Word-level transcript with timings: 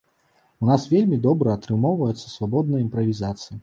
У 0.65 0.69
нас 0.69 0.87
вельмі 0.95 1.21
добра 1.27 1.55
атрымоўваецца 1.59 2.27
свабодная 2.37 2.85
імправізацыя. 2.87 3.57